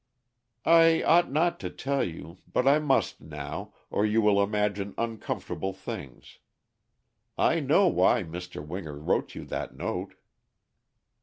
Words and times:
"I 0.65 1.03
ought 1.03 1.31
not 1.31 1.59
to 1.59 1.69
tell 1.69 2.03
you, 2.03 2.39
but 2.51 2.67
I 2.67 2.79
must 2.79 3.21
now, 3.21 3.75
or 3.91 4.03
you 4.03 4.19
will 4.19 4.41
imagine 4.43 4.95
uncomfortable 4.97 5.73
things. 5.73 6.39
I 7.37 7.59
know 7.59 7.87
why 7.87 8.23
Mr. 8.23 8.65
Winger 8.65 8.97
wrote 8.97 9.35
you 9.35 9.45
that 9.45 9.75
note." 9.75 10.15